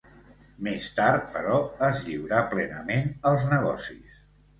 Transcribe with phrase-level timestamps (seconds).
[0.67, 1.57] Més tard, però,
[1.87, 4.19] es lliurà plenament als negocis.